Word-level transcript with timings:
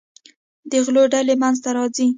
د 0.69 0.71
غلو 0.85 1.03
ډلې 1.13 1.35
منځته 1.41 1.69
راځي. 1.77 2.07